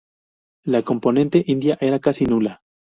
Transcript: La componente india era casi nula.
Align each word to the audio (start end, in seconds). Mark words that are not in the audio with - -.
La 0.63 0.81
componente 0.81 1.43
india 1.45 1.77
era 1.79 1.99
casi 2.09 2.25
nula. 2.35 2.61